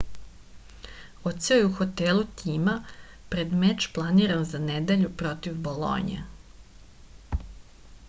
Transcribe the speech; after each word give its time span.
odseo 1.31 1.57
je 1.59 1.65
u 1.67 1.73
hotelu 1.79 2.23
tima 2.43 2.75
pred 3.35 3.55
meč 3.65 3.87
planiran 3.99 4.49
za 4.55 4.65
nedelju 4.67 5.15
protiv 5.23 5.63
bolonje 5.71 6.23